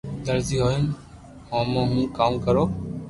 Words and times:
درزي 0.27 0.57
ھوئين 0.63 0.83
ھمو 1.51 1.81
ھون 1.89 2.01
ڪاوُ 2.17 2.35
ڪرو 2.45 2.63